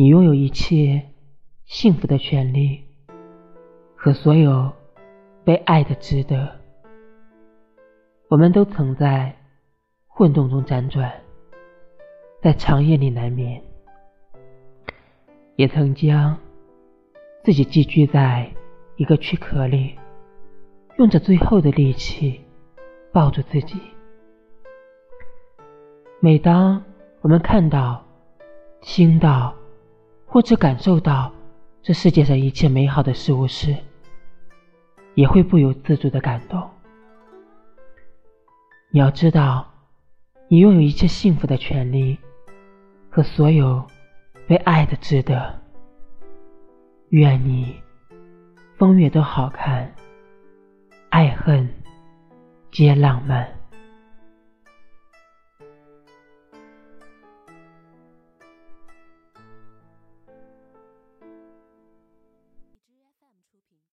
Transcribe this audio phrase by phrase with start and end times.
[0.00, 1.10] 你拥有一切
[1.64, 2.84] 幸福的权利
[3.96, 4.72] 和所有
[5.44, 6.60] 被爱的值得。
[8.28, 9.36] 我们都曾在
[10.06, 11.12] 混沌中辗转，
[12.40, 13.60] 在长夜里难眠，
[15.56, 16.38] 也曾将
[17.42, 18.48] 自己寄居在
[18.94, 19.98] 一个躯壳里，
[20.98, 22.40] 用着最后的力气
[23.12, 23.80] 抱住自己。
[26.20, 26.84] 每当
[27.20, 28.06] 我们看到、
[28.80, 29.52] 听到，
[30.38, 31.32] 或者感受到
[31.82, 33.74] 这世界上一切美好的事物时，
[35.16, 36.62] 也会不由自主的感动。
[38.90, 39.68] 你要知道，
[40.46, 42.16] 你拥有一切幸福的权利
[43.10, 43.84] 和所有
[44.46, 45.60] 被爱的值得。
[47.08, 47.74] 愿你
[48.76, 49.92] 风月都好看，
[51.08, 51.68] 爱恨
[52.70, 53.57] 皆浪漫。